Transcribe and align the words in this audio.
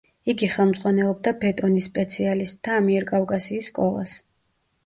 იგი 0.31 0.47
ხელმძღვანელობდა 0.53 1.33
ბეტონის 1.43 1.87
სპეციალისტთა 1.91 2.75
ამიერკავკასიის 2.81 3.71
სკოლას. 3.75 4.19